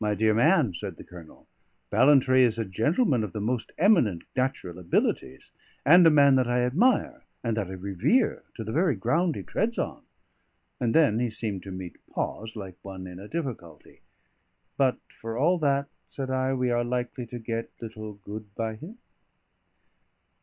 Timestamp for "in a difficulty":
13.06-14.00